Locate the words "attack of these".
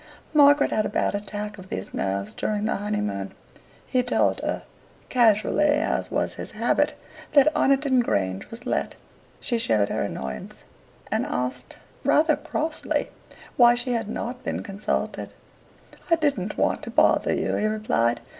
1.13-1.93